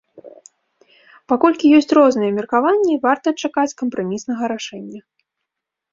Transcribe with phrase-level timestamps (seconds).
[1.31, 5.01] Паколькі ёсць розныя меркаванні, варта чакаць кампраміснага рашэння.